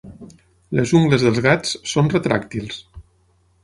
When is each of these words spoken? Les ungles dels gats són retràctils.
Les 0.79 0.93
ungles 1.01 1.27
dels 1.27 1.43
gats 1.49 1.77
són 1.93 2.13
retràctils. 2.17 2.85